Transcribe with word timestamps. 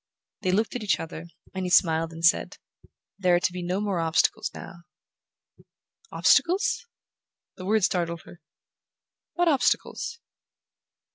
They 0.41 0.49
looked 0.51 0.75
at 0.75 0.81
each 0.81 0.99
other, 0.99 1.27
and 1.53 1.63
he 1.63 1.69
smiled 1.69 2.11
and 2.11 2.25
said: 2.25 2.57
"There 3.19 3.35
are 3.35 3.39
to 3.39 3.53
be 3.53 3.61
no 3.61 3.79
more 3.79 3.99
obstacles 3.99 4.49
now." 4.51 4.77
"Obstacles?" 6.11 6.87
The 7.57 7.65
word 7.65 7.83
startled 7.83 8.23
her. 8.23 8.41
"What 9.33 9.47
obstacles?" 9.47 10.17